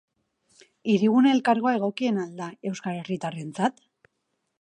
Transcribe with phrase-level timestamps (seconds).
[0.93, 3.85] Hirigune Elkargoa egokiena al da euskal herritarrentzat?